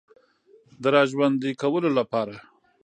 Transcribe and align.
د 0.81 0.83
را 0.93 1.03
ژوندۍ 1.11 1.51
کولو 1.61 1.89
لپاره 1.97 2.35